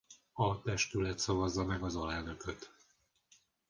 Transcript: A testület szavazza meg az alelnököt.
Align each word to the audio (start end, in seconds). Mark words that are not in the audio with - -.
A 0.33 0.61
testület 0.61 1.19
szavazza 1.19 1.65
meg 1.65 1.83
az 1.83 1.95
alelnököt. 1.95 2.73